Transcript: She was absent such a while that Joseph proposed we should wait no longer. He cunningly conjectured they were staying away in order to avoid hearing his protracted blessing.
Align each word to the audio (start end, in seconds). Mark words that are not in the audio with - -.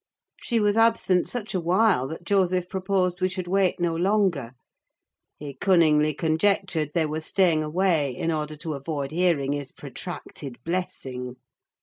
She 0.41 0.59
was 0.59 0.77
absent 0.77 1.29
such 1.29 1.53
a 1.53 1.59
while 1.59 2.07
that 2.07 2.23
Joseph 2.23 2.67
proposed 2.67 3.21
we 3.21 3.29
should 3.29 3.47
wait 3.47 3.79
no 3.79 3.95
longer. 3.95 4.53
He 5.37 5.53
cunningly 5.53 6.15
conjectured 6.15 6.93
they 6.95 7.05
were 7.05 7.19
staying 7.21 7.63
away 7.63 8.09
in 8.15 8.31
order 8.31 8.55
to 8.55 8.73
avoid 8.73 9.11
hearing 9.11 9.53
his 9.53 9.71
protracted 9.71 10.57
blessing. 10.63 11.35